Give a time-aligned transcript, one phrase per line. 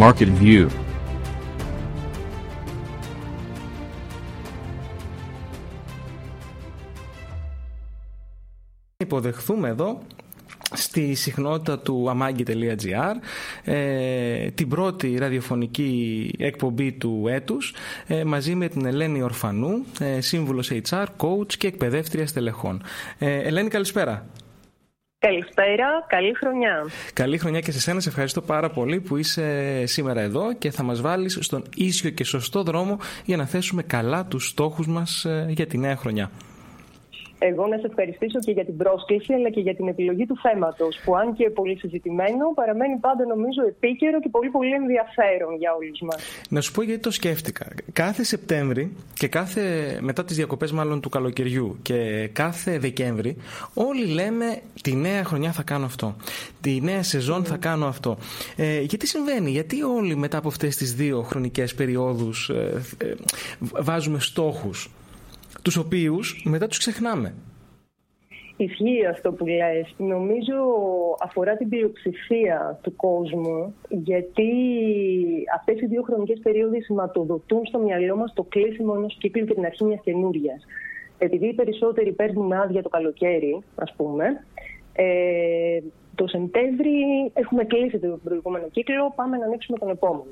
[0.00, 0.68] Market View
[8.96, 10.00] Υποδεχθούμε εδώ
[10.72, 13.14] στη συχνότητα του amagi.gr
[13.64, 17.74] ε, την πρώτη ραδιοφωνική εκπομπή του έτους
[18.06, 22.82] ε, μαζί με την Ελένη Ορφανού, ε, σύμβουλος HR, coach και εκπαιδεύτρια στελεχών.
[23.18, 24.26] Ε, Ελένη καλησπέρα.
[25.26, 26.86] Καλησπέρα, καλή χρονιά.
[27.12, 30.82] Καλή χρονιά και σε σένα, σε ευχαριστώ πάρα πολύ που είσαι σήμερα εδώ και θα
[30.82, 35.46] μας βάλεις στον ίσιο και σωστό δρόμο για να θέσουμε καλά τους στόχους μας ε,
[35.48, 36.30] για τη νέα χρονιά
[37.50, 41.00] εγώ να σε ευχαριστήσω και για την πρόσκληση αλλά και για την επιλογή του θέματος,
[41.04, 46.00] που αν και πολύ συζητημένο παραμένει πάντα νομίζω επίκαιρο και πολύ πολύ ενδιαφέρον για όλους
[46.00, 46.18] μας.
[46.48, 47.66] Να σου πω γιατί το σκέφτηκα.
[47.92, 49.62] Κάθε Σεπτέμβρη και κάθε
[50.00, 53.36] μετά τις διακοπές μάλλον του καλοκαιριού και κάθε Δεκέμβρη
[53.74, 56.16] όλοι λέμε τη νέα χρονιά θα κάνω αυτό.
[56.60, 58.18] Τη νέα σεζόν θα κάνω αυτό.
[58.56, 63.14] Ε, γιατί συμβαίνει, γιατί όλοι μετά από αυτές τις δύο χρονικές περιόδους ε, ε,
[63.58, 64.90] βάζουμε στόχους;
[65.64, 67.34] Τους οποίους μετά τους ξεχνάμε.
[68.56, 69.94] Ισχύει αυτό που λες.
[69.96, 70.54] Νομίζω
[71.20, 74.50] αφορά την πλειοψηφία του κόσμου γιατί
[75.56, 79.64] αυτές οι δύο χρονικές περίοδοι σηματοδοτούν στο μυαλό μας το κλείσιμο ενός κύκλου και την
[79.64, 80.60] αρχή μιας καινούργια.
[81.18, 84.24] Επειδή οι περισσότεροι παίρνουν άδεια το καλοκαίρι, ας πούμε,
[84.92, 85.78] ε,
[86.14, 86.92] το Σεπτέμβρη
[87.32, 90.26] έχουμε κλείσει τον προηγούμενο κύκλο, πάμε να ανοίξουμε τον επόμενο.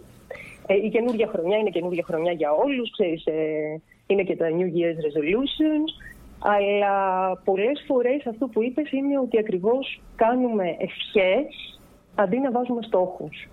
[0.67, 4.69] Ε, η καινούργια χρονιά είναι καινούργια χρονιά για όλους, ξέρεις, ε, είναι και τα New
[4.79, 5.91] Year's Resolutions,
[6.39, 6.97] αλλά
[7.45, 11.81] πολλές φορές αυτό που είπες είναι ότι ακριβώς κάνουμε ευχές
[12.15, 13.49] αντί να βάζουμε στόχους.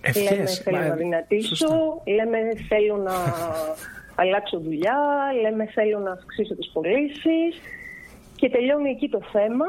[0.00, 2.38] Ευχές, λέμε θέλω να δυνατήσω, λέμε
[2.68, 3.14] θέλω να
[4.14, 4.98] αλλάξω δουλειά,
[5.42, 7.60] λέμε θέλω να αυξήσω τις πωλήσεις
[8.36, 9.66] και τελειώνει εκεί το θέμα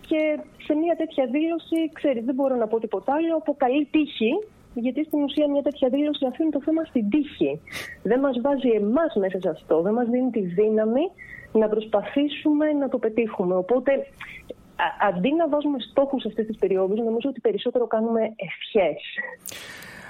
[0.00, 4.32] και σε μια τέτοια δήλωση, ξέρεις, δεν μπορώ να πω τίποτα άλλο από καλή τύχη
[4.74, 7.60] γιατί στην ουσία μια τέτοια δήλωση αφήνει το θέμα στην τύχη.
[8.02, 11.04] Δεν μας βάζει εμάς μέσα σε αυτό, δεν μας δίνει τη δύναμη
[11.52, 13.54] να προσπαθήσουμε να το πετύχουμε.
[13.54, 14.06] Οπότε,
[15.08, 19.02] αντί να βάζουμε στόχους σε αυτές τις περιόδους, νομίζω ότι περισσότερο κάνουμε ευχές.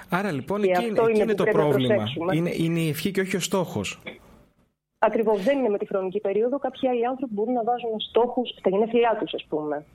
[0.09, 2.03] Άρα λοιπόν και εκεί, εκεί είναι, το πρόβλημα.
[2.33, 4.01] Είναι, είναι η ευχή και όχι ο στόχος.
[4.99, 6.59] Ακριβώς δεν είναι με τη χρονική περίοδο.
[6.59, 9.85] Κάποιοι άλλοι άνθρωποι μπορούν να βάζουν στόχους στα γενέθλιά του, ας πούμε.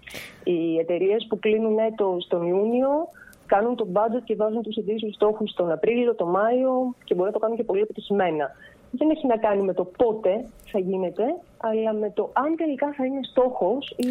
[0.45, 3.09] Οι εταιρείες που κλείνουν έτος τον Ιούνιο
[3.53, 7.35] κάνουν το budget και βάζουν τους ειδήσιους στόχους τον Απρίλιο, τον Μάιο και μπορεί να
[7.37, 8.47] το κάνουν και πολύ επιτυχημένα.
[8.91, 11.25] Δεν έχει να κάνει με το πότε θα γίνεται,
[11.57, 14.07] αλλά με το αν τελικά θα είναι στόχος ή.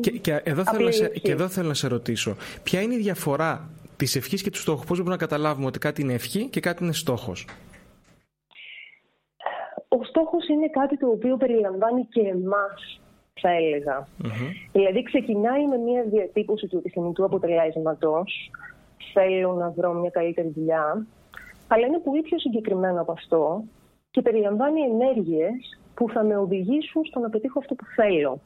[0.00, 2.98] Και, και, εδώ θέλω να σε, και εδώ θέλω να σε ρωτήσω, ποια είναι η
[2.98, 6.60] διαφορά της ευχής και του στόχου, πώς μπορούμε να καταλάβουμε ότι κάτι είναι ευχή και
[6.60, 7.46] κάτι είναι στόχος;
[9.88, 13.00] Ο στόχος είναι κάτι το οποίο περιλαμβάνει και εμάς,
[13.40, 14.08] θα έλεγα.
[14.72, 18.50] Δηλαδή, ξεκινάει με μια διατύπωση του επιθυμητού αποτελέσματος,
[19.12, 21.06] θέλω να βρω μια καλύτερη δουλειά,
[21.68, 23.64] αλλά είναι πολύ πιο συγκεκριμένο από αυτό
[24.10, 28.40] και περιλαμβάνει ενέργειες που θα με οδηγήσουν στο να πετύχω αυτό που θέλω.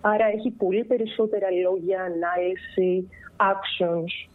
[0.00, 4.28] Άρα έχει πολύ περισσότερα λόγια, ανάλυση, actions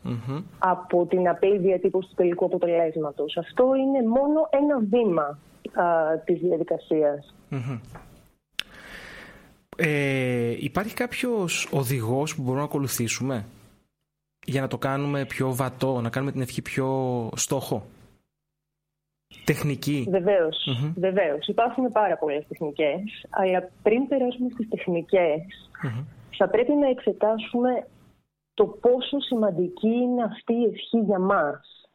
[0.60, 3.38] από την απλή διατύπωση του τελικού αποτελέσματος.
[3.38, 5.40] Αυτό είναι μόνο ένα βήμα
[5.84, 7.34] α, της διαδικασιας
[9.78, 13.46] Ε, υπάρχει κάποιος οδηγός που μπορούμε να ακολουθήσουμε;
[14.46, 17.84] Για να το κάνουμε πιο βατό, να κάνουμε την ευχή πιο στόχο.
[19.46, 20.08] Τεχνική.
[20.10, 21.48] Βεβαίως, mm βεβαίως.
[21.48, 25.42] Υπάρχουν πάρα πολλές τεχνικές, αλλά πριν περάσουμε στις τεχνικες
[26.38, 27.88] θα πρέπει να εξετάσουμε
[28.54, 31.88] το πόσο σημαντική είναι αυτή η ευχή για μας.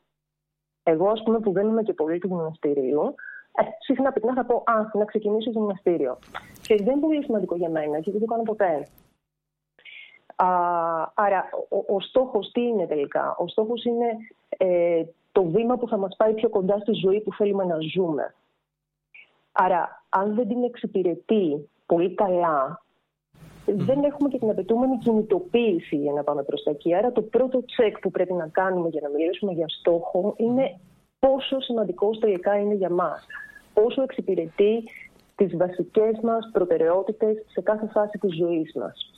[0.82, 3.14] Εγώ, ας πούμε, που δεν είμαι και πολύ του γυμναστηρίου,
[3.52, 6.18] ε, συχνά πυκνά θα πω «Α, να ξεκινήσω γυμναστήριο».
[6.62, 8.86] Και δεν είναι πολύ σημαντικό για μένα, γιατί δεν το κάνω ποτέ.
[10.42, 10.48] Α,
[11.14, 14.06] άρα, ο, ο στόχος τι είναι τελικά; Ο στόχος είναι
[14.48, 18.34] ε, το βήμα που θα μας πάει πιο κοντά στη ζωή που θέλουμε να ζούμε.
[19.52, 22.82] Άρα, αν δεν την εξυπηρετεί πολύ καλά,
[23.66, 26.94] δεν έχουμε και την απαιτούμενη κινητοποίηση για να πάμε προς τα εκεί.
[26.94, 30.78] Άρα, το πρώτο τσεκ που πρέπει να κάνουμε για να μιλήσουμε για στόχο είναι
[31.18, 33.26] πόσο σημαντικός τελικά είναι για μας.
[33.74, 34.84] Πόσο εξυπηρετεί
[35.36, 39.17] τις βασικές μας προτεραιότητες σε κάθε φάση της ζωής μας.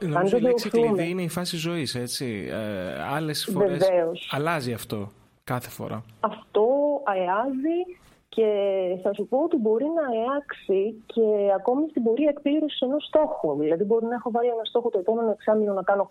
[0.00, 2.48] Νομίζω η λέξη κλειδί είναι η φάση ζωής, έτσι.
[2.50, 3.90] Ε, Άλλες φορές
[4.30, 5.10] αλλάζει αυτό
[5.44, 6.04] κάθε φορά.
[6.20, 6.66] Αυτό
[7.04, 7.78] αλλάζει
[8.28, 8.48] και
[9.02, 13.56] θα σου πω ότι μπορεί να αλλάξει και ακόμη στην πορεία εκπλήρωσης ενός στόχου.
[13.58, 16.06] Δηλαδή, μπορεί να έχω βάλει ένα στόχο το επόμενο εξάμεινο να κάνω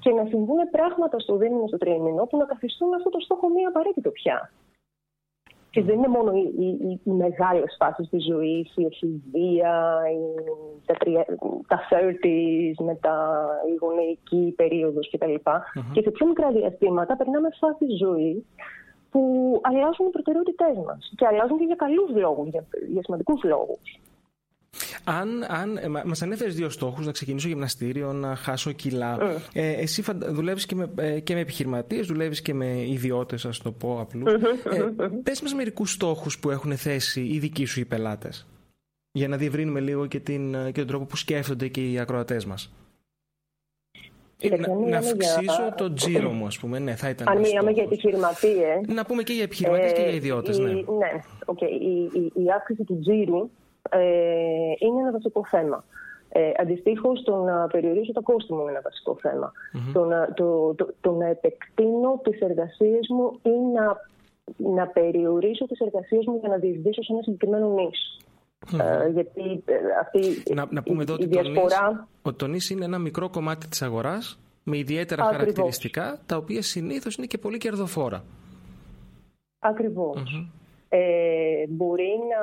[0.00, 3.68] και να συμβούν πράγματα στο δίμηνο, στο τρίμηνο που να καθιστούν αυτό το στόχο μία
[3.68, 4.50] απαραίτητο πια.
[5.70, 10.00] Και δεν είναι μόνο οι, οι, οι μεγάλες φάσεις της ζωής, η εφηβεία,
[10.86, 10.94] τα,
[11.66, 15.34] τα 30s, μετά η γονεϊκή περίοδος κτλ.
[15.44, 15.92] Mm-hmm.
[15.92, 18.44] Και σε πιο μικρά διαστήματα περνάμε φάσεις ζωής
[19.10, 19.20] που
[19.62, 21.12] αλλάζουν οι προτεραιότητές μας.
[21.16, 24.00] Και αλλάζουν και για καλούς λόγους, για, για σημαντικούς λόγους.
[25.04, 29.18] Αν, αν ε, μας ανέφερες δύο στόχους, να ξεκινήσω γυμναστήριο, να χάσω κιλά.
[29.20, 29.40] Mm.
[29.52, 33.72] Ε, εσύ δουλεύεις και με, ε, και με επιχειρηματίες, δουλεύεις και με ιδιώτες, ας το
[33.72, 34.32] πω απλούς.
[34.32, 35.10] Mm-hmm, ε, mm-hmm.
[35.22, 38.46] Πες μας μερικούς στόχους που έχουν θέσει οι δικοί σου οι πελάτες.
[39.12, 42.72] Για να διευρύνουμε λίγο και, την, και τον τρόπο που σκέφτονται και οι ακροατές μας.
[44.42, 45.74] να, να αυξήσω για...
[45.76, 46.78] το τζίρο μου, ας πούμε.
[46.78, 48.80] Ναι, θα ήταν Αν μιλάμε για επιχειρηματίες.
[48.86, 50.58] Να πούμε και για επιχειρηματίες ε, και για ιδιώτες.
[50.58, 50.82] Ναι, ναι.
[51.44, 51.70] Okay.
[51.80, 53.48] Η, η, η, αύξηση του τζίρου ε,
[54.78, 55.84] είναι ένα βασικό θέμα.
[56.28, 59.52] Ε, Αντιστοίχως, το να περιορίσω το κόστο μου είναι ένα βασικό θέμα.
[59.52, 59.92] Mm-hmm.
[59.92, 64.00] Το, να, το, το, το, να επεκτείνω τις εργασίες μου ή να,
[64.74, 68.18] να περιορίσω τις εργασίες μου για να διεισδύσω σε ένα συγκεκριμένο νης.
[68.70, 68.78] Mm-hmm.
[68.78, 72.08] Ε, γιατί ε, αυτή να, να πούμε εδώ η, ότι διασπορά...
[72.22, 75.44] ο τονίς είναι ένα μικρό κομμάτι της αγοράς με ιδιαίτερα Ακριβώς.
[75.44, 78.24] χαρακτηριστικά τα οποία συνήθως είναι και πολύ κερδοφόρα.
[79.58, 80.16] Ακριβώς.
[80.16, 80.98] Mm-hmm ε,
[81.68, 82.42] μπορεί να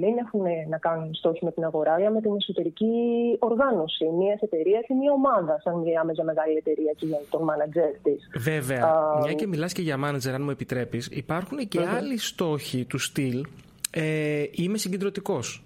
[0.00, 2.92] μην έχουν να κάνουν στόχοι με την αγορά, αλλά με την εσωτερική
[3.38, 7.90] οργάνωση μιας εταιρείας ή μια ομάδα, αν μιλάμε για μεγάλη εταιρεία και για τον μάνατζερ
[8.02, 8.30] της.
[8.36, 8.82] Βέβαια.
[8.84, 12.98] Α, μια και μιλάς και για μάνατζερ, αν μου επιτρέπεις, υπάρχουν και άλλοι στόχοι του
[12.98, 13.44] στυλ.
[13.90, 15.64] Ε, είμαι συγκεντρωτικός.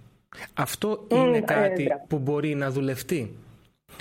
[0.54, 3.36] Αυτό είναι κάτι που μπορεί να δουλευτεί;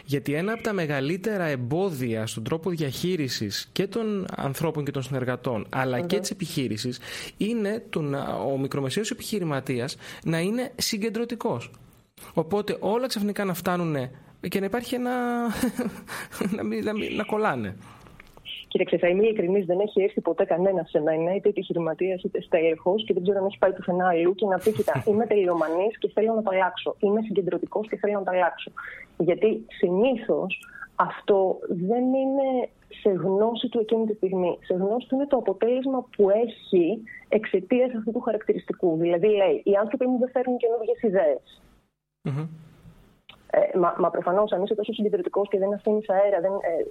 [0.06, 5.68] Γιατί ένα από τα μεγαλύτερα εμπόδια στον τρόπο διαχείρισης και των ανθρώπων και των συνεργατών,
[6.06, 7.00] και της επιχείρησης,
[7.38, 11.72] είναι το να, ο μικρομεσαίος επιχειρηματίας να είναι συγκεντρωτικός.
[12.34, 13.96] Οπότε όλα ξαφνικά να φτάνουν
[14.50, 15.12] και να υπάρχει ένα...
[16.56, 17.76] να, μην, να, να κολλάνε.
[18.78, 22.96] Κοίταξε, θα είμαι ειλικρινής, δεν έχει έρθει ποτέ κανένα σε μένα, είτε επιχειρηματίας είτε στέλεχο,
[22.96, 26.10] και δεν ξέρω αν έχει πάει πουθενά αλλού και να πει: Κοιτά, είμαι τελειομανής και
[26.14, 26.96] θέλω να το αλλάξω.
[27.00, 28.72] Είμαι συγκεντρωτικός και θέλω να το αλλάξω.
[29.18, 30.60] Γιατί συνήθως
[30.96, 32.70] αυτό δεν είναι
[33.02, 34.58] σε γνώση του εκείνη τη στιγμή.
[34.62, 38.98] Σε γνώση του είναι το αποτέλεσμα που έχει εξαιτίας αυτού του χαρακτηριστικού.
[38.98, 41.62] Δηλαδή, λέει, οι άνθρωποι μου δεν φέρνουν καινούργιες ιδέες.
[42.24, 42.48] Mm-hmm.
[43.50, 46.84] Ε, μα μα προφανώς, αν είσαι τόσο συγκεντρωτικός και δεν αφήνεις αέρα, δεν, ε,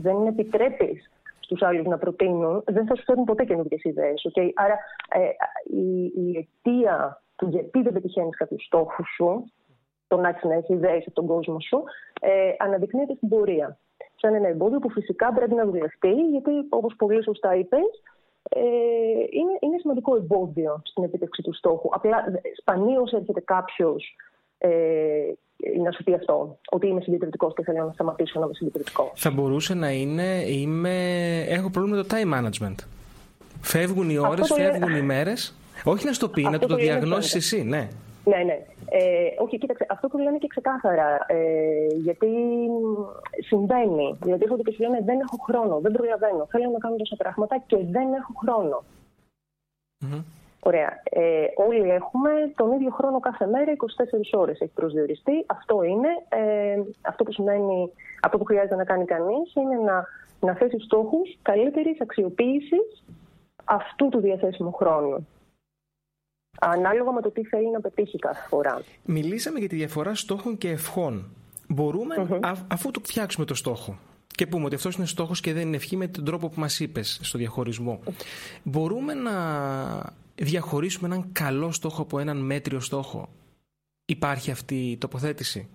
[0.00, 1.10] δεν επιτρέπεις
[1.46, 4.26] στου άλλους να προτείνουν, δεν θα σου φέρουν ποτέ καινούργιες ιδέες.
[4.30, 4.48] Okay?
[4.54, 4.78] Άρα,
[5.08, 5.28] ε,
[5.64, 9.52] η, η αιτία του γιατί δεν πετυχαίνεις κάποιους στόχους σου,
[10.06, 11.84] το να έχεις να έχεις ιδέες από τον κόσμο σου,
[12.20, 13.78] ε, αναδεικνύεται στην πορεία.
[14.14, 18.02] Σαν ένα εμπόδιο που φυσικά πρέπει να δουλευτεί, γιατί όπως πολύ σωστά είπες,
[18.48, 18.60] ε,
[19.30, 21.88] είναι, είναι σημαντικό εμπόδιο στην επίτευξη του στόχου.
[21.92, 22.24] Απλά
[22.60, 24.16] σπανίως έρχεται κάποιος
[24.58, 24.68] ε,
[25.82, 29.12] να σου πει αυτό, ότι είμαι συντηρητικός και θέλω να σταματήσω να είμαι συντηρητικό.
[29.14, 30.94] Θα μπορούσε να είναι, είμαι,
[31.48, 32.74] έχω πρόβλημα με το time management.
[33.60, 35.54] Φεύγουν οι ώρες, φεύγουν οι μέρες.
[35.84, 37.88] Όχι να στο πει, να το, το διαγνώσεις εσύ, ναι.
[38.24, 38.58] Ναι, ναι.
[38.90, 41.26] Ε, όχι, κοίταξε, αυτό που λένε και ξεκάθαρα.
[41.26, 42.28] Ε, γιατί
[43.48, 44.16] συμβαίνει.
[44.22, 46.46] Δηλαδή, έχω και σου λένε δεν έχω χρόνο, δεν προλαβαίνω.
[46.50, 48.84] Θέλω να κάνω τόσα πράγματα και δεν έχω χρόνο.
[50.66, 51.02] Ωραία.
[51.10, 55.44] Ε, όλοι έχουμε τον ίδιο χρόνο κάθε μέρα, 24 ώρες έχει προσδιοριστεί.
[55.46, 56.08] Αυτό είναι.
[56.28, 57.92] Ε, αυτό που σημαίνει,
[58.22, 60.06] αυτό που χρειάζεται να κάνει κανείς είναι να,
[60.40, 63.04] να θέσει στόχους καλύτερης αξιοποίησης
[63.64, 65.26] αυτού του διαθέσιμου χρόνου.
[66.60, 68.82] Ανάλογα με το τι θέλει να πετύχει κάθε φορά.
[69.04, 71.24] Μιλήσαμε για τη διαφορά στόχων και ευχών.
[71.68, 72.14] Μπορούμε,
[72.68, 75.96] αφού το φτιάξουμε το στόχο, και πούμε ότι αυτός είναι στόχος και δεν είναι ευχή
[75.96, 78.00] με τον τρόπο που μας είπες στο διαχωρισμό.
[78.62, 79.34] Μπορούμε να
[80.36, 83.28] διαχωρίσουμε έναν καλό στόχο από έναν μέτριο στόχο.
[84.04, 85.68] Υπάρχει αυτή η τοποθέτηση;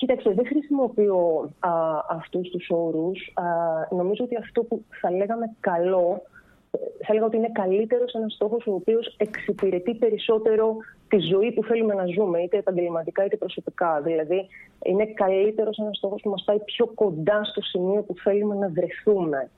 [0.00, 1.70] Κοίταξε, δεν χρησιμοποιώ α,
[2.08, 3.32] αυτούς τους όρους.
[3.34, 3.44] Α,
[3.90, 6.22] νομίζω ότι αυτό που θα λέγαμε καλό,
[6.70, 10.76] θα έλεγα ότι είναι καλύτερος ένας στόχος ο οποίος εξυπηρετεί περισσότερο
[11.08, 14.00] τη ζωή που θέλουμε να ζούμε, είτε επαγγελματικά είτε προσωπικά.
[14.00, 14.48] Δηλαδή,
[14.84, 19.50] είναι καλύτερος ένας στόχος που μας πάει πιο κοντά στο σημείο που θέλουμε να βρεθούμε.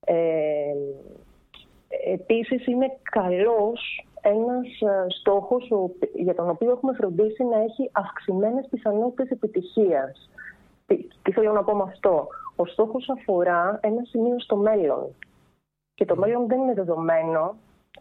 [0.00, 0.74] Ε,
[1.88, 5.72] Επίσης είναι καλός ένας ε, στόχος
[6.14, 10.30] για τον οποίο έχουμε φροντίσει να έχει αυξημένες πιθανότητες επιτυχίας.
[11.22, 12.26] Τι, θέλω να πω με αυτό;
[12.56, 15.14] Ο στόχος αφορά ένα σημείο στο μέλλον.
[15.94, 17.56] Και το μέλλον δεν είναι δεδομένο.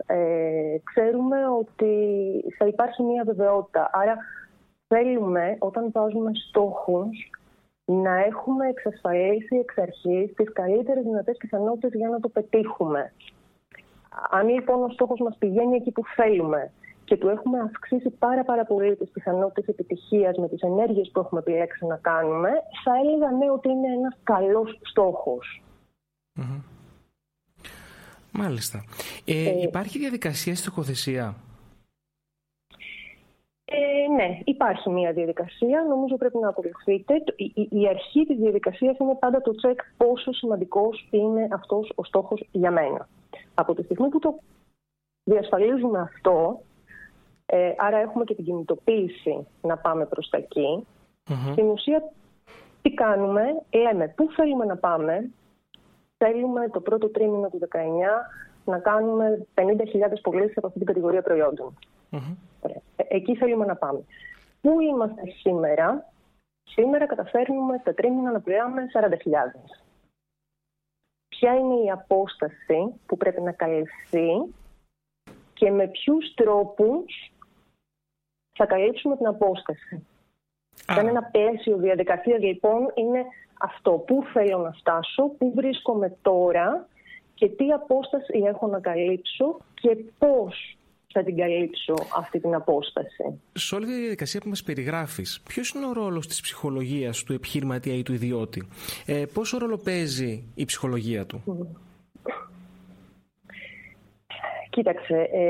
[0.06, 1.94] Ε, ξέρουμε ότι
[2.58, 3.90] θα υπάρχει μια βεβαιότητα.
[3.94, 4.18] Άρα
[4.88, 7.30] θέλουμε όταν βάζουμε στόχους
[7.86, 13.14] να έχουμε εξασφαλίσει εξ αρχής τις καλύτερες δυνατές πιθανότητες για να το πετύχουμε.
[14.30, 16.72] Αν λοιπόν ο στόχος μας πηγαίνει εκεί που θέλουμε
[17.04, 21.40] και του έχουμε αυξήσει πάρα, πάρα πολύ τις πιθανότητες επιτυχίας με τις ενέργειες που έχουμε
[21.40, 22.50] επιλέξει να κάνουμε,
[22.84, 24.80] θα έλεγα ναι ότι είναι ένας καλός
[28.32, 28.84] Μάλιστα.
[29.26, 31.36] Ε, ε, υπάρχει διαδικασία στοχοθεσία.
[33.66, 35.86] Ε, ναι, υπάρχει μια διαδικασία.
[35.90, 37.24] Νομίζω πρέπει να ακολουθείτε.
[37.36, 42.48] Η, η αρχή της διαδικασίας είναι πάντα το τσεκ πόσο σημαντικός είναι αυτός ο στόχος
[42.52, 43.08] για μένα.
[43.54, 44.40] Από τη στιγμή που το
[45.24, 46.62] διασφαλίζουμε αυτό,
[47.46, 50.86] ε, άρα έχουμε και την κινητοποίηση να πάμε προς τα εκεί,
[51.52, 52.12] στην ουσία
[52.82, 55.30] τι κάνουμε, λέμε πού θέλουμε να πάμε,
[56.18, 57.78] θέλουμε το πρώτο τρίμηνο του 19
[58.66, 59.64] να κάνουμε 50.000
[60.22, 61.24] πωλήσεις από αυτή την κατηγορία
[62.96, 64.04] ε, εκεί θέλουμε να πάμε.
[64.62, 66.06] Πού είμαστε σήμερα,
[66.64, 69.85] σήμερα καταφέρνουμε τα τρίμηνα να πληράμε 40.000.
[71.40, 74.30] Ποια είναι η απόσταση που πρέπει να καλυφθεί
[75.54, 77.32] και με ποιους τρόπους
[78.58, 80.06] θα καλύψουμε την απόσταση.
[80.74, 83.26] Σαν ένα πλαίσιο διαδικασίας λοιπόν είναι
[83.60, 83.92] αυτό.
[83.92, 86.88] Πού θέλω να φτάσω, πού βρίσκομαι τώρα
[87.34, 90.78] και τι απόσταση έχω να καλύψω και πώς
[91.18, 93.42] θα την καλύψω αυτή την απόσταση.
[93.54, 97.96] Σε όλη τη διαδικασία που μας περιγράφεις, ποιος είναι ο ρόλος της ψυχολογίας του επιχειρηματία
[97.96, 98.68] ή του ιδιώτη;
[99.06, 101.44] Ε, πόσο ρόλο παίζει η ψυχολογία του;
[104.70, 105.46] Κοίταξε, ε,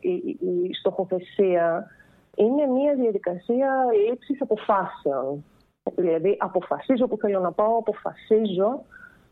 [0.00, 1.90] η, η στοχοθεσία
[2.36, 3.68] είναι μια διαδικασία
[4.08, 5.44] λήψης αποφάσεων.
[5.96, 8.84] Δηλαδή, αποφασίζω που θέλω να πάω, αποφασίζω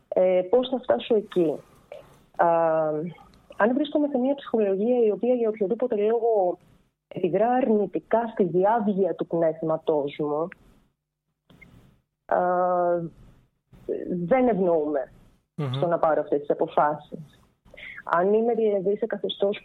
[0.07, 1.53] ε, πώς θα φτάσω εκεί
[3.57, 6.57] αν βρίσκομαι σε μια ψυχολογία η οποία για οποιοδήποτε λόγο
[7.07, 10.47] επιδρά αρνητικά στη διάβγεια του πνεύματός μου,
[14.25, 15.11] δεν ευνοούμε
[15.71, 17.39] στο να πάρω αυτές τις αποφάσεις.
[18.03, 19.63] Αν είμαι δηλαδή σε καθεστώς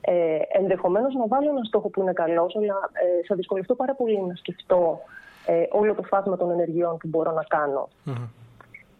[0.00, 4.20] ε, ενδεχομένως να βάλω ένα στόχο που είναι καλός, αλλά ε, θα δυσκολευτώ πάρα πολύ
[4.20, 5.00] να σκεφτώ
[5.46, 7.88] ε, όλο το φάσμα των ενεργειών που μπορώ να κάνω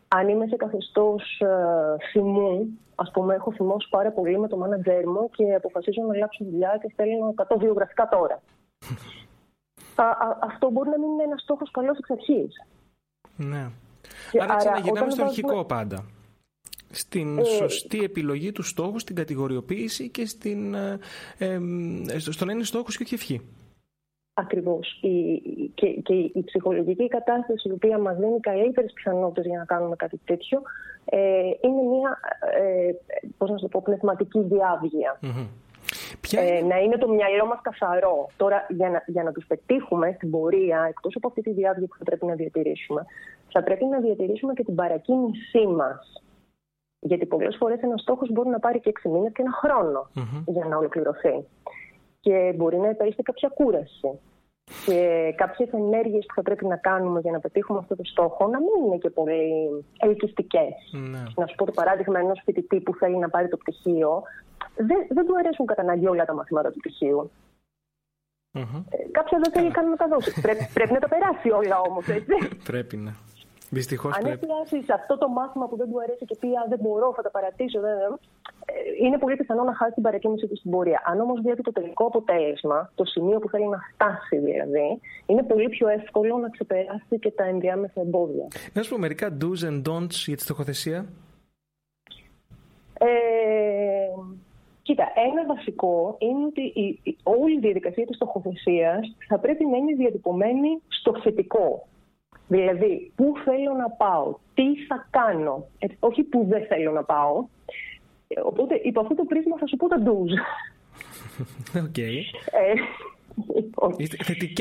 [0.08, 5.06] αν είμαι σε καθεστώς ε, θυμού, ας πούμε, έχω θυμώσει πάρα πολύ με το μάνατζέρ
[5.06, 8.42] μου και αποφασίζω να αλλάξω δουλειά και στέλνω 100 βιογραφικά τώρα.
[10.40, 12.62] αυτό μπορεί να μην είναι ένας στόχος καλός εξ αρχής.
[13.36, 13.70] Ναι.
[14.30, 16.04] Και άρα, ξαναγυρνάμε στο αρχικό πάντα.
[16.90, 20.98] Στην ε, σωστή επιλογή του στόχου, στην κατηγοριοποίηση και στην, ε,
[21.38, 21.58] ε,
[22.18, 23.40] στο να είναι στόχος και όχι ευχή.
[24.38, 24.98] Ακριβώς.
[25.00, 25.42] Η,
[25.74, 30.20] και, και η ψυχολογική κατάσταση η οποία μας δίνει καλύτερες πιθανότητες για να κάνουμε κάτι
[30.24, 30.62] τέτοιο
[31.04, 31.18] ε,
[31.60, 32.20] είναι μια,
[32.58, 32.90] ε,
[33.38, 34.38] πώς να το πω, πνευματική
[36.30, 38.28] Ε, να είναι το μυαλό μας καθαρό.
[38.36, 41.96] Τώρα, για να, για να τους πετύχουμε στην πορεία, εκτός από αυτή τη διάβγεια που
[41.98, 43.04] θα πρέπει να διατηρήσουμε,
[43.52, 46.22] θα πρέπει να διατηρήσουμε και την παρακίνησή μας.
[47.00, 50.10] Γιατί πολλές φορές ένας στόχος μπορεί να πάρει και έξι μήνες και ένα
[50.46, 51.44] για να ολοκληρωθεί.
[52.28, 54.18] Και μπορεί να υπέρχεται κάποια κούραση
[54.86, 58.58] και κάποιες ενέργειες που θα πρέπει να κάνουμε για να πετύχουμε αυτό το στόχο να
[58.58, 59.68] μην είναι και πολύ
[59.98, 60.74] ελκυστικές.
[61.10, 61.22] Ναι.
[61.36, 64.22] Να σου πω το παράδειγμα ενός φοιτητή που θέλει να πάρει το πτυχίο.
[64.76, 67.30] Δεν, δεν του αρέσουν κατά ανάγκη όλα τα μαθήματα του πτυχίου.
[68.58, 68.84] Mm-hmm.
[68.88, 70.40] Ε, Κάποιος δεν θέλει καν να τα δώσει.
[70.40, 72.34] πρέπει, πρέπει να τα περάσει όλα όμως, έτσι.
[72.64, 73.16] πρέπει να.
[73.70, 77.22] Δυστυχώς Αν εστιάσει αυτό το μάθημα που δεν του αρέσει και πει δεν μπορώ, θα
[77.22, 77.92] τα παρατήσω, δεν,
[78.66, 81.02] ε, είναι πολύ πιθανό να χάσει την παρακίνηση του στην πορεία.
[81.06, 85.68] Αν όμως δει το τελικό αποτέλεσμα, το σημείο που θέλει να φτάσει δηλαδή, είναι πολύ
[85.68, 88.46] πιο εύκολο να ξεπεράσει και τα ενδιάμεσα εμπόδια.
[88.72, 91.06] Να σου πω μερικά do's and don'ts για τη στοχοθεσία.
[93.00, 93.08] Ε,
[94.82, 99.94] κοίτα, ένα βασικό είναι ότι η, όλη η διαδικασία της στοχοθεσίας θα πρέπει να είναι
[99.94, 101.86] διατυπωμένη στο θετικό.
[102.48, 105.66] Δηλαδή, πού θέλω να πάω, τι θα κάνω,
[105.98, 107.44] όχι πού δεν θέλω να πάω.
[108.44, 110.32] Οπότε, υπό αυτό το πρίσμα θα σου πω τα do's.
[111.86, 111.98] OK.
[111.98, 112.22] Ε,
[113.54, 113.94] λοιπόν,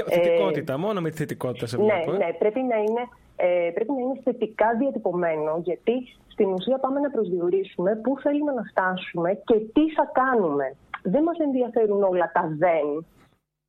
[0.05, 2.11] θετικότητα, μόνο με τη θετικότητα σε βλέπω.
[2.11, 2.27] Ναι, ε.
[2.27, 3.03] ναι πρέπει, να είναι,
[3.35, 5.93] ε, πρέπει να είναι θετικά διατυπωμένο, γιατί
[6.27, 10.75] στην ουσία πάμε να προσδιορίσουμε πού θέλουμε να φτάσουμε και τι θα κάνουμε.
[11.03, 13.05] Δεν μας ενδιαφέρουν όλα τα δεν.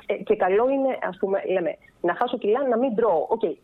[0.06, 3.26] Ε, και καλό είναι, ας πούμε, λέμε, να χάσω κιλά, να μην τρώω.
[3.28, 3.54] OK, okay.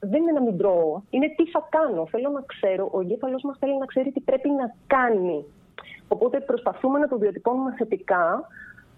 [0.00, 2.06] δεν είναι να μην τρώω, είναι τι θα κάνω.
[2.06, 5.44] Θέλω να ξέρω, ο εγκέφαλος μας θέλει να ξέρει τι πρέπει να κάνει.
[6.08, 8.48] Οπότε προσπαθούμε να το διατυπώνουμε θετικά,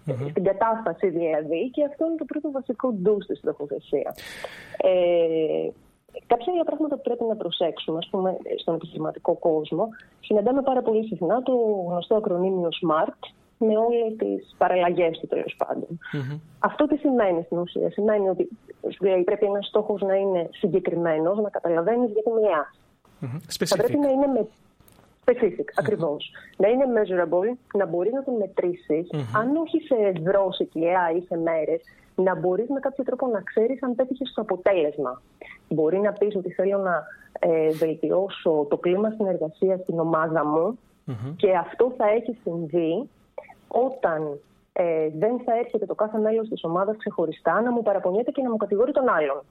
[0.07, 0.29] mm-hmm.
[0.29, 4.15] στην κατάσταση δηλαδή, και αυτό είναι το πρώτο βασικό do's στη στοχοθεσία.
[4.77, 5.69] Ε,
[6.27, 11.05] κάποια άλλα πράγματα που πρέπει να προσέξουμε, ας πούμε, στον επιχειρηματικό κόσμο, συναντάμε πάρα πολύ
[11.05, 11.53] συχνά το
[11.87, 13.21] γνωστό ακρονίμιο SMART,
[13.59, 15.57] με όλες τις παραλλαγές του τέλος
[16.59, 17.91] Αυτό τι σημαίνει στην ουσία.
[17.91, 18.49] Σημαίνει ότι
[18.99, 22.79] δηλαδή, πρέπει ένας στόχος να είναι συγκεκριμένος, να καταλαβαίνεις γιατί μιλάς.
[23.21, 23.65] Mm-hmm.
[23.65, 24.47] Θα πρέπει να είναι με
[25.25, 26.31] specific, ακριβώς.
[26.57, 31.21] Να είναι measurable, να μπορεί να τον μετρησει αν όχι σε ευρώ, σε κιλά ή
[31.21, 31.81] σε μέρες,
[32.15, 35.21] να μπορείς με κάποιο τρόπο να ξέρεις αν πέτυχες το αποτέλεσμα.
[35.69, 37.03] Μπορεί να πεις ότι θέλω να
[37.39, 40.79] ε, βελτιώσω το κλίμα συνεργασία στην ομάδα μου
[41.35, 43.09] και αυτό θα έχει συμβεί
[43.69, 44.39] όταν
[44.73, 48.49] ε, δεν θα έρχεται το κάθε μέλος της ομάδας ξεχωριστά να μου παραπονιέται και να
[48.49, 49.41] μου κατηγορεί τον άλλον.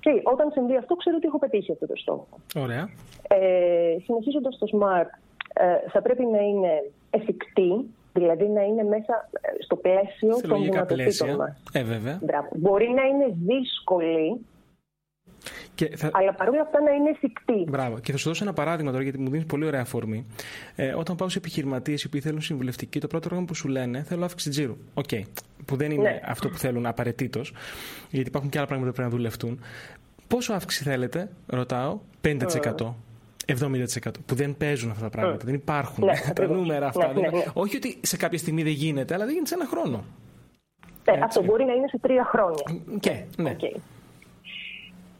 [0.00, 2.28] Και όταν συμβεί αυτό, ξέρω ότι έχω πετύχει αυτό το στόχο.
[2.56, 2.88] Ωραία.
[3.28, 5.10] Ε, Συνεχίζοντας το SMART,
[5.54, 11.36] ε, θα πρέπει να είναι εφικτή, δηλαδή να είναι μέσα ε, στο πλαίσιο των δυνατοτήτων
[11.36, 11.62] μας.
[11.72, 12.20] Ε, βέβαια.
[12.52, 14.46] Μπορεί να είναι δύσκολη,
[15.74, 16.10] και θα...
[16.12, 17.64] Αλλά παρόλα αυτά να είναι εφικτή.
[17.68, 17.98] Μπράβο.
[17.98, 20.26] Και θα σου δώσω ένα παράδειγμα τώρα, γιατί μου δίνεις πολύ ωραία αφορμή.
[20.76, 24.02] Ε, όταν πάω σε επιχειρηματίες οι οποίοι θέλουν συμβουλευτική, το πρώτο πράγμα που σου λένε
[24.02, 24.76] θέλω αύξηση τζίρου.
[24.94, 25.04] OK.
[25.10, 25.22] Okay.
[25.64, 26.20] Που δεν είναι ναι.
[26.24, 27.52] αυτό που θέλουν απαραιτήτως,
[28.10, 29.60] γιατί υπάρχουν και άλλα πράγματα που πρέπει να δουλευτούν.
[30.28, 32.94] Πόσο αύξηση θέλετε, ρωτάω, 5%.
[33.46, 35.44] 70% που δεν παίζουν αυτά τα πράγματα.
[35.44, 37.12] Δεν υπάρχουν ναι, τα νούμερα αυτά.
[37.12, 39.66] Ναι, ναι, ναι, Όχι ότι σε κάποια στιγμή δεν γίνεται, αλλά δεν γίνεται σε ένα
[39.66, 40.04] χρόνο.
[41.10, 42.62] Ναι, αυτό μπορεί να είναι σε τρία χρόνια.
[43.00, 43.56] Και, ναι.
[43.60, 43.80] Okay.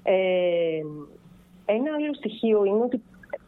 [0.03, 0.81] Ε,
[1.65, 3.03] ένα άλλο στοιχείο είναι ότι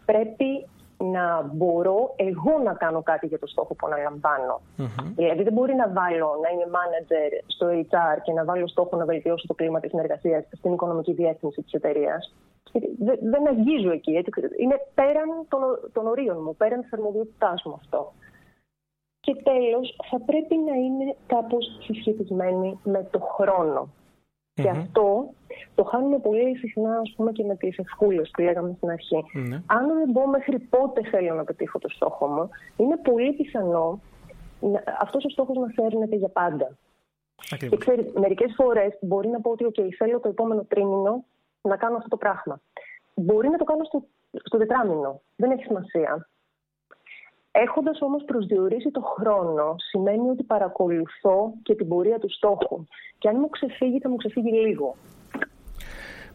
[0.04, 0.66] πρέπει
[0.98, 4.60] να μπορώ εγώ να κάνω κάτι για το στόχο που αναλαμβάνω.
[4.78, 5.12] Mm-hmm.
[5.16, 9.04] Δηλαδή δεν μπορεί να βάλω να είμαι manager στο HR και να βάλω στόχο να
[9.04, 12.34] βελτιώσω το κλίμα της συνεργασίας στην οικονομική διεύθυνση της εταιρείας.
[12.98, 14.12] Δεν, δεν αγγίζω εκεί.
[14.12, 14.30] Έτσι.
[14.58, 15.60] Είναι πέραν των,
[15.92, 18.12] των ορίων μου, πέραν της αρμοδιότητάς μου αυτό.
[19.20, 23.88] Και τέλος, θα πρέπει να είναι κάπως συσχετισμένη με το χρόνο.
[24.54, 25.13] Και αυτό
[25.74, 29.24] το χάνουμε πολύ συχνά ας πούμε, και με τις ευχούλε που λέγαμε στην αρχή.
[29.36, 29.62] Mm-hmm.
[29.66, 34.00] Αν δεν μπω μέχρι πότε θέλω να πετύχω το στόχο μου, είναι πολύ πιθανό
[35.00, 36.76] αυτός ο στόχος να φέρνεται για πάντα.
[37.52, 37.78] Ακριβώς.
[37.78, 41.24] Και ξέρεις, μερικές φορές μπορεί να πω ότι okay, θέλω το επόμενο τρίμηνο
[41.62, 42.60] να κάνω αυτό το πράγμα.
[43.14, 44.04] Μπορεί να το κάνω στο,
[44.44, 45.20] στο τετράμινο.
[45.36, 46.28] Δεν έχει σημασία.
[47.50, 52.84] Έχοντας όμως προσδιορίσει το χρόνο, σημαίνει ότι παρακολουθώ και την πορεία του στόχου.
[53.18, 54.94] Και αν μου ξεφύγει, θα μου ξεφύγει λίγο.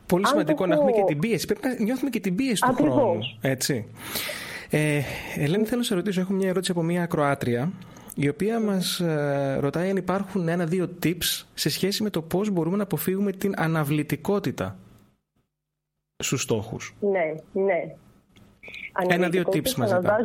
[0.10, 1.46] Πολύ σημαντικό να έχουμε και την πίεση.
[1.46, 3.20] Πρέπει να νιώθουμε και την πίεση του χρόνου.
[3.42, 3.86] Έτσι.
[4.70, 5.02] Ε,
[5.38, 6.22] Ελένη, θέλω να σε ρωτήσω.
[6.22, 7.72] Έχω μια ερώτηση από μια ακροάτρια
[8.16, 12.78] η οποία μας ε, ρωτάει αν υπάρχουν ένα-δύο tips σε σχέση με το πώς μπορούμε
[12.78, 14.78] να αποφύγουμε την αναβλητικότητα
[16.24, 16.96] στους στόχους.
[17.00, 17.96] Ναι, ναι.
[19.08, 20.16] Ένα-δύο tips μας ζητάω.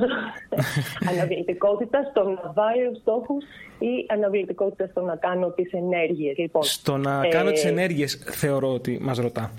[1.11, 3.44] αναβλητικότητα στο να βάλω στόχους
[3.79, 6.37] ή αναβλητικότητα στο να κάνω τις ενέργειες.
[6.37, 9.51] Λοιπόν, στο να ε, κάνω τις ενέργειες, θεωρώ ότι μας ρωτά.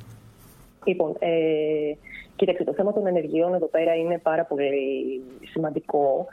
[0.85, 1.93] Λοιπόν, ε,
[2.35, 4.71] κοίταξε, το θέμα των ενεργειών εδώ πέρα είναι πάρα πολύ
[5.51, 6.27] σημαντικό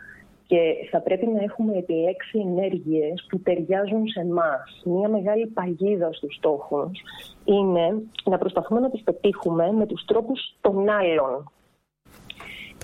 [0.47, 4.83] και θα πρέπει να έχουμε επιλέξει ενέργειες που ταιριάζουν σε εμάς.
[4.85, 7.03] Μία μεγάλη παγίδα στους στόχους
[7.45, 11.51] είναι να προσπαθούμε να τις πετύχουμε με τους τρόπους των άλλων.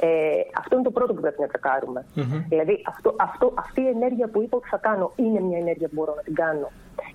[0.00, 2.06] Ε, αυτό είναι το πρώτο που πρέπει να τρακάρουμε.
[2.16, 2.44] Mm-hmm.
[2.48, 5.94] Δηλαδή, αυτό, αυτό, αυτή η ενέργεια που είπα ότι θα κάνω είναι μια ενέργεια που
[5.94, 6.70] μπορώ να την κάνω.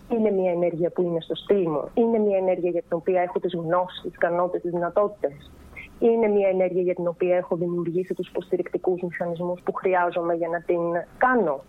[0.09, 1.89] Είναι μια ενέργεια που είναι στο στυλ μου.
[1.93, 5.51] Είναι μια ενέργεια για την οποία έχω τις γνώσεις, τις ικανότητες, τις δυνατότητες.
[5.99, 10.61] Είναι μια ενέργεια για την οποία έχω δημιουργήσει τους υποστηρικτικούς μηχανισμούς που χρειάζομαι για να
[10.61, 10.81] την
[11.17, 11.63] κάνω.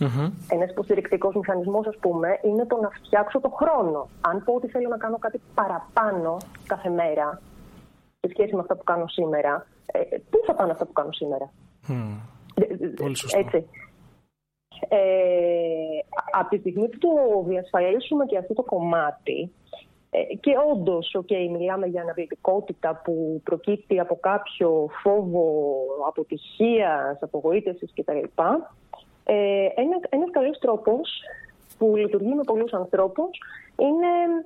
[0.00, 0.30] Mm-hmm.
[0.48, 4.08] Ένας υποστηρικτικός μηχανισμός, ας πούμε, είναι το να φτιάξω το χρόνο.
[4.20, 7.40] Αν πω ότι θέλω να κάνω κάτι παραπάνω κάθε μέρα,
[8.20, 9.98] σε σχέση με αυτά που κάνω σήμερα, ε,
[10.30, 11.50] πού θα πάνε αυτά που κάνω σήμερα;
[11.88, 12.18] Mm.
[12.96, 13.38] Πολύ σωστό.
[13.38, 13.66] Έτσι.
[14.88, 14.98] Ε,
[16.32, 17.08] από τη στιγμή που το
[17.46, 19.52] διασφαλίσουμε και αυτό το κομμάτι,
[20.10, 25.74] ε, και όντως, okay, μιλάμε για αναβλητικότητα που προκύπτει από κάποιο φόβο
[26.08, 28.42] αποτυχίας, απογοήτευσης κτλ.
[29.24, 31.10] Ε, ένας ένας καλός τρόπος
[31.78, 33.38] που λειτουργεί με πολλούς ανθρώπους
[33.76, 34.44] είναι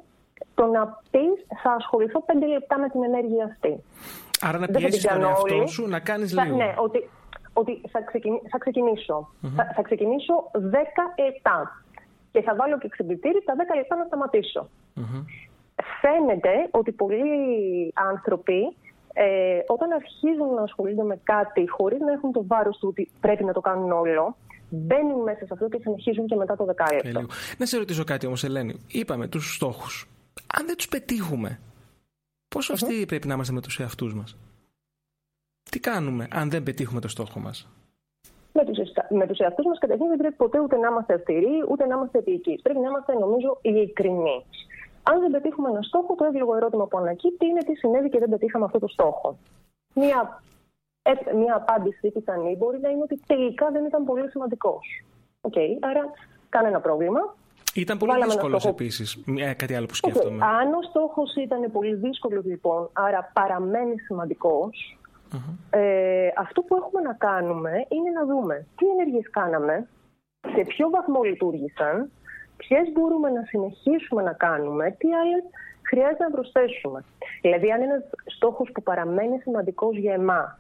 [0.54, 3.82] το να πεις θα ασχοληθώ πέντε λεπτά με την ενέργεια αυτή.
[4.40, 6.56] Άρα να πιέσεις τον εαυτό σου να κάνεις λίγο.
[6.56, 7.08] Ναι, ότι,
[7.60, 7.98] ότι θα,
[8.50, 10.58] θα ξεκινησω Θα, θα, ξεκινήσω 10
[11.24, 11.84] λεπτά.
[12.32, 14.68] Και θα βάλω και ξυπνητήρι τα 10 λεπτά να σταματησω
[16.00, 18.76] Φαίνεται ότι πολλοί άνθρωποι
[19.12, 23.44] ε, όταν αρχίζουν να ασχολούνται με κάτι χωρίς να έχουν το βάρος του ότι πρέπει
[23.44, 24.36] να το κάνουν όλο,
[24.68, 27.26] μπαίνουν μέσα σε αυτό και συνεχίζουν και μετά το δεκάλεπτο.
[27.58, 28.80] Να σε ρωτήσω κάτι όμως Ελένη.
[28.86, 30.08] Είπαμε τους στόχους.
[30.58, 31.58] Αν δεν τους πετύχουμε,
[32.54, 34.36] Πόσο αυτοί πρέπει να είμαστε με τους εαυτούς μας;
[35.70, 37.68] Τι κάνουμε αν δεν πετύχουμε το στόχο μας;
[38.52, 38.78] Με τους,
[39.10, 42.18] με τους εαυτούς μας καταρχήν δεν πρέπει ποτέ ούτε να είμαστε αυστηροί ούτε να είμαστε
[42.18, 42.62] επικείς.
[42.62, 44.44] Πρέπει να είμαστε νομίζω ειλικρινεί.
[45.02, 48.28] Αν δεν πετύχουμε ένα στόχο, το εύλογο ερώτημα που ανακύπτει είναι τι συνέβη και δεν
[48.28, 49.38] πετύχαμε αυτό το στόχο.
[49.94, 50.42] Μία,
[51.34, 55.04] μία απάντηση πιθανή μπορεί να είναι ότι τελικά δεν ήταν πολύ σημαντικός.
[55.40, 56.10] Okay, άρα
[56.48, 57.34] κανένα πρόβλημα.
[57.74, 59.24] Ήταν πολύ δύσκολος επίσης.
[59.56, 60.38] Κάτι άλλο που σκέφτομαι.
[60.40, 60.48] Okay.
[60.60, 63.94] Αν ο στόχος ήταν πολύ δύσκολος, λοιπόν, άρα παραμένει
[65.70, 69.88] ε, αυτό που έχουμε να κάνουμε είναι να δούμε τι ενέργειες κάναμε,
[70.54, 72.10] σε ποιο βαθμό λειτουργήσαν
[72.56, 75.42] ποιες μπορούμε να συνεχίσουμε να κάνουμε, τι άλλες
[75.88, 77.04] χρειάζεται να προσθέσουμε.
[77.42, 80.58] Δηλαδή, αν ένας στόχος που παραμένει σημαντικός για εμάς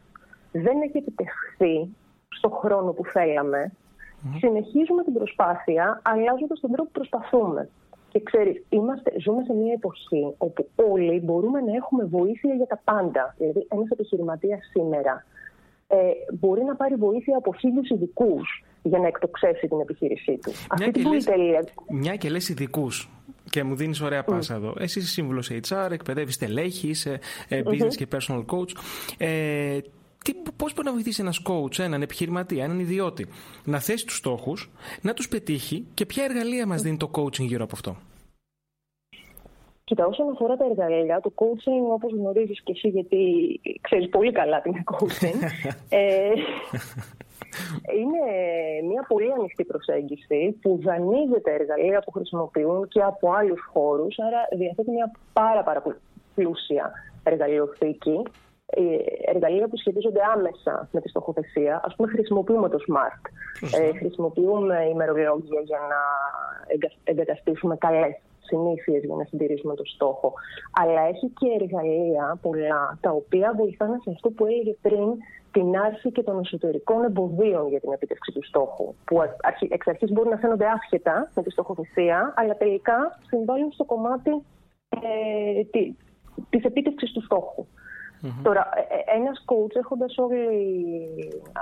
[0.52, 1.96] δεν έχει επιτευχθεί
[2.28, 3.72] στο χρόνο που θέλαμε,
[4.38, 7.68] συνεχίζουμε την προσπάθεια αλλάζοντας τον τρόπο που προσπαθούμε.
[8.14, 12.80] Και ξέρεις, είμαστε, ζούμε σε μια εποχή όπου όλοι μπορούμε να έχουμε βοήθεια για τα
[12.84, 13.34] πάντα.
[13.38, 15.24] Δηλαδή, ένας επιχειρηματίας σήμερα
[15.86, 15.96] ε,
[16.32, 20.50] μπορεί να πάρει βοήθεια από χίλιους ειδικούς για να εκτοξεύσει την επιχείρησή του.
[20.78, 21.26] Μια, Αυτή και, λες,
[21.88, 23.10] μια και λες ειδικούς
[23.50, 24.74] και μου δίνεις ωραία πάσα εδώ.
[24.78, 28.70] Εσύ είσαι σύμβουλος HR, εκπαιδεύεις τελέχη, είσαι ε, business και personal coach.
[29.18, 29.78] Ε,
[30.24, 33.26] τι, πώς μπορεί να βοηθήσει ένας coach, έναν επιχειρηματία, έναν ιδιώτη
[33.64, 34.70] να θέσει τους στόχους,
[35.02, 37.96] να τους πετύχει και ποια εργαλεία μας δίνει το coaching γύρω από αυτό;
[39.84, 43.20] Κοίτα, όσον αφορά τα εργαλεία, το coaching, όπως γνωρίζεις και εσύ, γιατί
[43.80, 45.38] ξέρεις πολύ καλά τι είναι coaching,
[45.88, 46.30] ε,
[48.00, 48.24] είναι
[48.88, 54.90] μια πολύ ανοιχτή προσέγγιση που δανείζεται εργαλεία που χρησιμοποιούν και από άλλους χώρους, άρα διαθέτει
[54.90, 55.82] μια πάρα, πάρα
[56.34, 58.43] πλούσια εργαλειοθήκη ε,
[59.24, 61.80] εργαλεία που σχετίζονται άμεσα με τη στοχοθεσία.
[61.84, 63.22] Ας πούμε χρησιμοποιούμε το SMART.
[63.80, 66.00] Ε, χρησιμοποιούμε ημερολόγια για να
[67.04, 70.32] εγκαταστήσουμε καλές συνήθειες για να συντηρήσουμε το στόχο.
[70.72, 75.08] Αλλά έχει και εργαλεία πολλά τα οποία βοηθάνε σε αυτό που έλεγε πριν
[75.52, 78.94] την άρση και των εσωτερικών εμποδίων για την επίτευξη του στόχου.
[79.04, 79.22] Που
[79.68, 84.30] εξ αρχής μπορούν να φαίνονται άσχετα με τη στοχοθεσία, αλλά τελικά συμβάλλουν στο κομμάτι
[84.88, 85.62] ε,
[86.50, 87.66] της επίτευξης του στόχου.
[88.24, 88.42] Mm-hmm.
[88.42, 90.38] Τώρα, ε, ε, ένας coach έχοντας όλη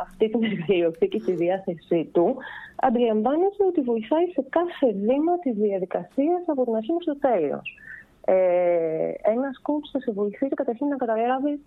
[0.03, 2.37] αυτή την εργαλειοθήκη στη διάθεσή του,
[2.77, 7.79] αντιλαμβάνεται ότι βοηθάει σε κάθε βήμα της διαδικασίας από την αρχή μέχρι το τέλος.
[8.25, 11.61] Ε, ένας coach θα σε βοηθήσει καταρχήν να καταλάβει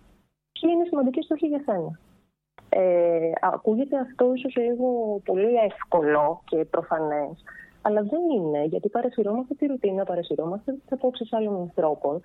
[0.52, 1.98] ποιοι είναι σημαντικοί στόχοι για σένα.
[2.68, 7.44] Ε, ακούγεται αυτό ίσως λίγο πολύ εύκολο και προφανές,
[7.82, 12.20] αλλά δεν είναι, γιατί παρασυρώμαστε τη ρουτίνα, παρασυρώμαστε τις απόψεις άλλων ανθρώπων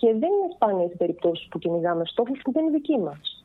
[0.00, 3.44] και δεν είναι σπάνιε οι περιπτώσεις που κυνηγάμε στόχους που δεν είναι δικοί μας.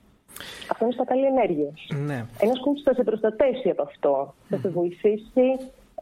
[0.71, 1.71] Αυτό είναι στα καλή ενέργεια.
[2.05, 2.25] Ναι.
[2.39, 4.33] Ένας κούτσο θα σε προστατεύσει από αυτό.
[4.49, 5.47] Θα σε βοηθήσει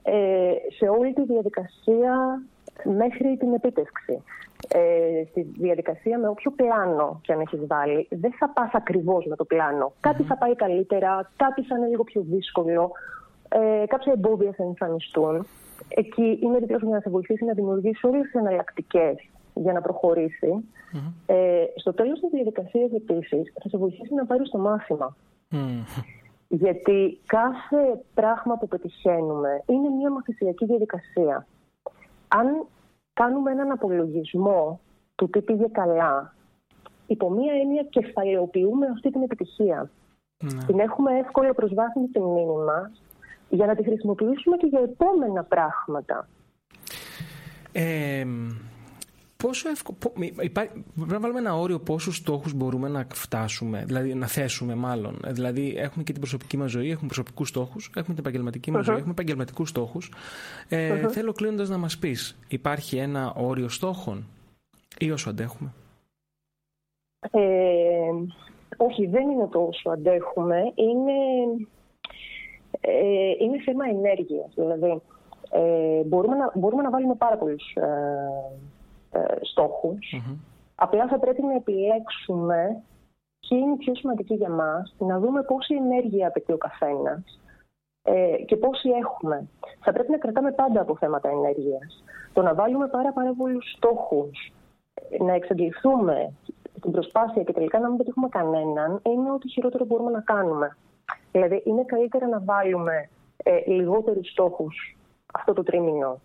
[0.03, 2.41] ε, σε όλη τη διαδικασία
[2.83, 4.23] μέχρι την επίτευξη.
[4.67, 9.35] Ε, στη διαδικασία με όποιο πλάνο και αν έχεις βάλει, δεν θα πας ακριβώς με
[9.35, 9.93] το πλάνο.
[9.99, 12.91] Κάτι θα πάει καλύτερα, κάτι θα είναι λίγο πιο δύσκολο,
[13.49, 15.47] ε, κάποια εμπόδια θα εμφανιστούν.
[15.87, 19.15] Εκεί είναι δίπλα για να σε βοηθήσει να δημιουργήσεις όλες τις εναλλακτικές
[19.53, 20.63] για να προχωρησει
[21.25, 25.15] Ε, στο τέλος της διαδικασίας επίσης θα σε βοηθήσει να πάρεις το μαθημα
[26.47, 31.47] Γιατί κάθε πράγμα που πετυχαίνουμε είναι μια μαθησιακή διαδικασία.
[32.27, 32.65] Αν
[33.13, 34.79] κάνουμε έναν απολογισμό
[35.15, 36.33] του τι πήγε καλά,
[37.07, 39.89] υπό μία έννοια κεφαλαιοποιούμε αυτή την επιτυχία.
[40.43, 40.63] Ναι.
[40.65, 43.01] Την έχουμε εύκολο προσβάσιμη στη μνήμη μας
[43.49, 46.27] για να τη χρησιμοποιήσουμε και για επόμενα πράγματα.
[47.71, 48.25] Ε,
[49.41, 49.97] Πόσο εύκολο.
[50.53, 55.19] Πρέπει να βάλουμε ένα όριο πόσους στόχους μπορούμε να φτάσουμε, δηλαδή να θέσουμε μάλλον.
[55.25, 58.85] Ε, δηλαδή, έχουμε και την προσωπική μας ζωή, έχουμε προσωπικούς στόχους, έχουμε την επαγγελματική μας
[58.85, 60.11] ζωή, έχουμε επαγγελματικούς στόχους.
[60.69, 64.25] Ε, Θέλω κλείνοντας να μας πεις, υπάρχει ένα όριο στόχων
[64.99, 65.73] ή όσο αντέχουμε;
[67.31, 67.41] Ε,
[68.77, 70.71] όχι, δεν είναι το όσο αντέχουμε.
[70.75, 71.17] Είναι,
[72.81, 74.51] ε, είναι θέμα ενέργειας.
[74.55, 75.01] Δηλαδή,
[75.51, 78.70] ε, μπορούμε, να, μπορούμε να βάλουμε πάρα πολλούς ε,
[79.11, 80.13] ε, στοχους
[80.83, 82.83] Απλά θα πρέπει να επιλέξουμε
[83.39, 87.39] ποιοι είναι οι πιο σημαντικοί για μας, να δούμε πόση ενέργεια απαιτεί ο καθένας
[88.03, 89.47] ε, και πόση έχουμε.
[89.79, 92.03] Θα πρέπει να κρατάμε πάντα από θέματα ενέργειας.
[92.33, 94.53] Το να βάλουμε πάρα, πάρα πολλούς στόχους,
[95.19, 96.33] να εξαντληθούμε
[96.81, 100.77] την προσπάθεια και τελικά να μην πετύχουμε κανέναν, είναι ό,τι χειρότερο μπορούμε να κάνουμε.
[101.31, 104.97] Δηλαδή, είναι καλύτερα να βάλουμε ε, λιγότερους στόχους
[105.33, 106.19] αυτό το τρίμηνο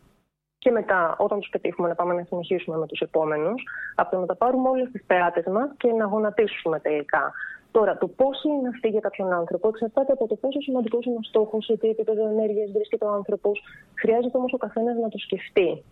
[0.66, 3.62] και μετά, όταν τους πετύχουμε, να πάμε να συνεχίσουμε με τους επόμενους,
[3.94, 7.32] από το να τα πάρουμε όλες τις περάτε μας και να γονατίσουμε τελικά.
[7.70, 11.22] Τώρα, το πώς είναι αυτή για κάποιον άνθρωπο εξαρτάται από το πόσο σημαντικός είναι ο
[11.22, 13.62] στόχος, σε τι επίπεδο ενέργειας βρίσκεται ο άνθρωπος.
[13.94, 15.82] Χρειάζεται όμως ο καθένας να το σκεφτει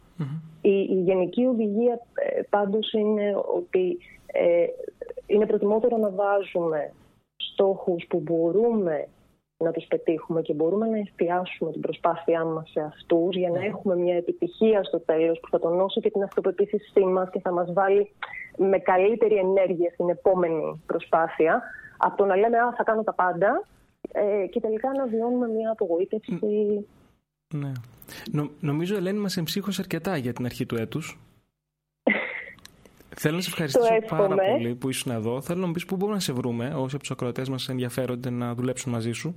[0.61, 4.67] Η, η γενική οδηγία ε, πάντως είναι ότι ε,
[5.27, 6.93] είναι προτιμότερο να βάζουμε
[7.37, 9.09] στόχους που μπορούμε
[9.65, 13.67] να τους πετύχουμε και μπορούμε να εστιάσουμε την προσπάθειά μας σε αυτούς για να ναι.
[13.67, 17.73] έχουμε μια επιτυχία στο τέλος που θα τονώσει και την αυτοπεποίθησή μας και θα μας
[17.73, 18.11] βάλει
[18.57, 21.63] με καλύτερη ενέργεια στην επόμενη προσπάθεια
[21.97, 23.67] από το να λέμε «Α, θα κάνω τα πάντα»
[24.13, 26.39] ε, και τελικά να βιώνουμε μια απογοήτευση.
[27.55, 27.73] Ναι.
[28.33, 31.19] Νο, νομίζω, Ελένη, μας εμψύχωσε αρκετά για την αρχή του έτους.
[33.21, 35.41] Θέλω να σε ευχαριστήσω πάρα πολύ που ήσουν εδώ.
[35.41, 38.31] Θέλω να μου πεις πού μπορούμε να σε βρούμε, όσοι από τους ακροατές μας ενδιαφέρονται
[38.31, 39.35] να δουλέψουν μαζί σου.